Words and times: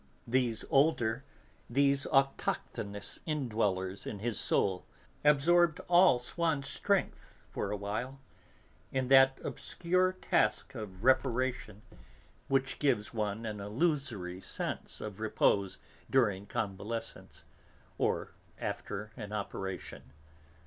These 0.25 0.65
older, 0.71 1.23
these 1.69 2.07
autochthonous 2.07 3.19
in 3.27 3.47
dwellers 3.49 4.07
in 4.07 4.17
his 4.17 4.39
soul 4.39 4.83
absorbed 5.23 5.79
all 5.87 6.17
Swann's 6.17 6.67
strength, 6.67 7.43
for 7.47 7.69
a 7.69 7.77
while, 7.77 8.19
in 8.91 9.09
that 9.09 9.37
obscure 9.43 10.13
task 10.13 10.73
of 10.73 11.03
reparation 11.03 11.83
which 12.47 12.79
gives 12.79 13.13
one 13.13 13.45
an 13.45 13.59
illusory 13.59 14.41
sense 14.41 15.01
of 15.01 15.19
repose 15.19 15.77
during 16.09 16.47
convalescence, 16.47 17.43
or 17.99 18.31
after 18.59 19.11
an 19.15 19.31
operation. 19.31 20.13